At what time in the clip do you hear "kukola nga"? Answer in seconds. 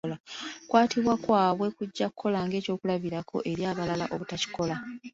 2.09-2.55